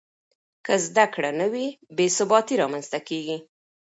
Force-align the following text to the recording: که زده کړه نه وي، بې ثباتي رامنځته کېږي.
که 0.65 0.73
زده 0.85 1.05
کړه 1.13 1.31
نه 1.39 1.47
وي، 1.53 1.67
بې 1.95 2.07
ثباتي 2.17 2.55
رامنځته 2.61 2.99
کېږي. 3.07 3.37